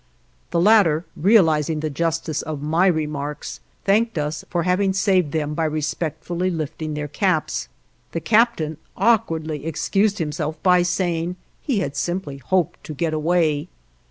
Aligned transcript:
The 0.49 0.59
latter, 0.59 1.05
realizing 1.15 1.81
the 1.81 1.89
justice 1.91 2.41
of 2.41 2.63
my 2.63 2.87
remarks, 2.87 3.59
thanked 3.85 4.17
us 4.17 4.43
for 4.49 4.63
having 4.63 4.93
saved 4.93 5.31
them 5.31 5.53
by 5.53 5.65
respectfully 5.65 6.49
lifting 6.49 6.95
their 6.95 7.07
caps. 7.07 7.67
The 8.11 8.19
captain 8.19 8.77
awkwardly 8.97 9.63
excused 9.63 10.17
himself 10.17 10.55
by 10.63 10.81
saying 10.81 11.35
he 11.61 11.81
had 11.81 11.95
simply 11.95 12.37
hoped 12.37 12.83
to 12.85 12.95
get 12.95 13.13
away. 13.13 13.67